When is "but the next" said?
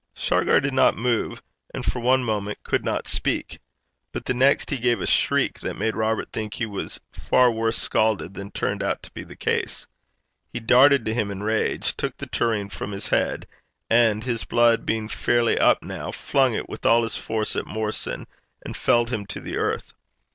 4.11-4.71